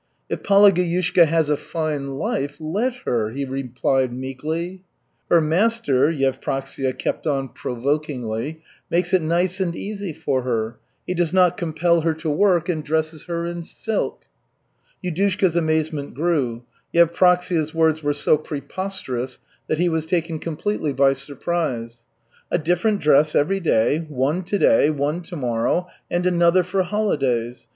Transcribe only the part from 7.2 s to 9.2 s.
on provokingly, "makes